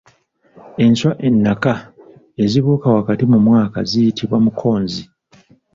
[0.83, 1.73] Enswa ennaka
[2.43, 5.01] ezibuuka wakati mu mwaka ziyitibwa mukonzi.